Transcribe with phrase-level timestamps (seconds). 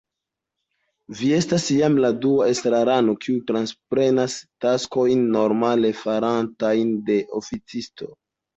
[1.19, 8.13] Vi estas jam la dua estrarano, kiu transprenas taskojn normale faratajn de oficisto.